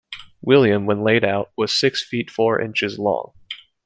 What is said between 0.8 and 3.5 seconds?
when laid out, was six feet four inches long.